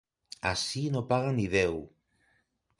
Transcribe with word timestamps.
Ací 0.51 0.81
no 0.95 1.05
paga 1.13 1.37
ni 1.41 1.47
Déu! 1.53 1.79